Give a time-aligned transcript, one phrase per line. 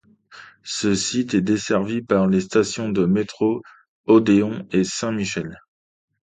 [0.63, 3.61] Ce site est desservi par les stations de métro
[4.07, 5.59] Odéon et Saint-Michel.